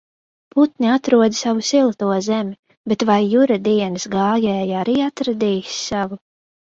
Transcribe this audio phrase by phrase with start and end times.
[0.53, 2.57] Putni atrod savu silto zemi,
[2.93, 6.19] bet vai Jura dienas gājēji arī atradīs savu?